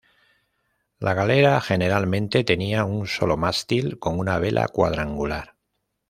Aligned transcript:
La 0.97 1.13
galera 1.13 1.61
generalmente 1.61 2.43
tenía 2.43 2.85
un 2.85 3.05
solo 3.05 3.37
mástil 3.37 3.99
con 3.99 4.17
una 4.17 4.39
vela 4.39 4.67
cuadrangular. 4.67 5.55